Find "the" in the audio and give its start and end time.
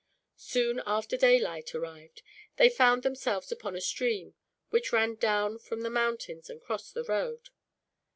5.81-5.91, 6.95-7.03